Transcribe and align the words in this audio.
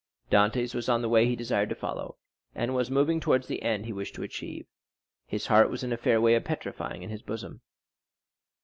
Dantès 0.31 0.73
was 0.73 0.89
on 0.89 1.03
the 1.03 1.09
way 1.09 1.27
he 1.27 1.35
desired 1.35 1.69
to 1.69 1.75
follow, 1.75 2.17
and 2.55 2.73
was 2.73 2.89
moving 2.89 3.19
towards 3.19 3.47
the 3.47 3.61
end 3.61 3.85
he 3.85 3.93
wished 3.93 4.15
to 4.15 4.23
achieve; 4.23 4.65
his 5.27 5.45
heart 5.45 5.69
was 5.69 5.83
in 5.83 5.93
a 5.93 5.95
fair 5.97 6.19
way 6.19 6.33
of 6.33 6.43
petrifying 6.43 7.03
in 7.03 7.11
his 7.11 7.21
bosom. 7.21 7.61